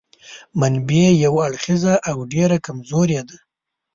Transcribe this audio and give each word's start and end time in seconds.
منبع 0.59 1.03
یو 1.25 1.33
اړخیزه 1.47 1.93
او 2.09 2.17
ډېره 2.33 2.57
کمزورې 2.65 3.21
ده. 3.29 3.37